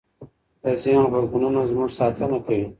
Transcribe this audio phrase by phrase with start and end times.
[0.63, 2.65] د ذهن غبرګونونه زموږ ساتنه کوي.